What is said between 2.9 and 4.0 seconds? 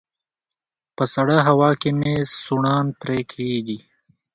پرې کيږي